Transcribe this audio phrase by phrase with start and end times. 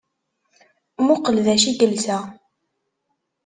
[1.01, 2.17] Mmuqqel d acu i yelsa!